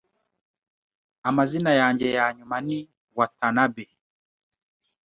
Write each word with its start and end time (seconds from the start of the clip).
Amazina 1.29 1.71
yanjye 1.81 2.07
yanyuma 2.17 2.55
ni 2.67 2.77
Watanabe. 3.17 3.85